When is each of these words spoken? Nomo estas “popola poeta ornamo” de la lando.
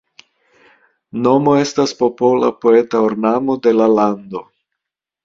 Nomo 1.27 1.53
estas 1.63 1.93
“popola 1.99 2.49
poeta 2.63 3.03
ornamo” 3.11 3.59
de 3.69 3.75
la 3.77 3.89
lando. 4.01 4.43